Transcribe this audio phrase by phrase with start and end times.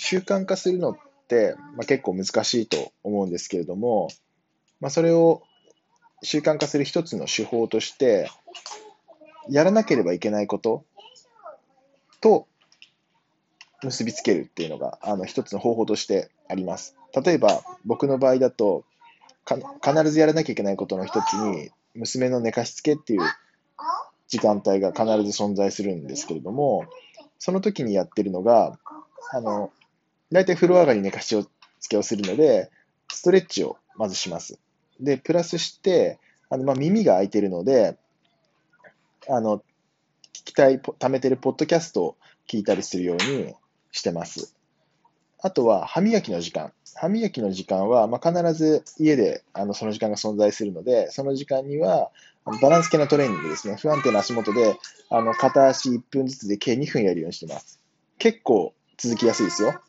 [0.00, 0.96] 習慣化するのっ
[1.26, 4.08] て、まあ、結構難しいと思うんですけれども、
[4.80, 5.42] まあ、それを
[6.22, 8.30] 習慣化する一つの手法として、
[9.50, 10.84] やらなければいけないこと
[12.20, 12.46] と
[13.82, 16.96] 結びつけるっていうのがあの一つの方法としてあります。
[17.24, 18.84] 例えば僕の場合だと
[19.82, 23.22] 必ずやらなきゃいけないことの一つに娘の寝かしつけっていう
[24.28, 26.84] 時間帯が必ず存在するんですけれども
[27.38, 28.78] その時にやってるのが
[29.32, 29.72] あの
[30.30, 31.36] 大体風呂上がりに寝かし
[31.80, 32.70] つけをするので
[33.12, 34.58] ストレッチをまずします。
[35.00, 36.18] で、プラスして、
[36.50, 37.96] あのまあ、耳が開いてるので、
[39.28, 39.62] あの、聞
[40.32, 42.16] きたい、ポ貯めてるポッドキャストを
[42.48, 43.54] 聞いたりするように
[43.92, 44.54] してます。
[45.40, 46.72] あとは、歯磨きの時間。
[46.94, 52.10] 歯磨きの時間は、まあ、必ず家であのその時間が存在するので、その時間には、
[52.62, 53.76] バランス系のトレーニングですね。
[53.76, 54.78] 不安定な足元で、
[55.10, 57.78] あの片足1分ずつで計2分やるようにしてます。
[58.18, 59.80] 結構続きやすいですよ。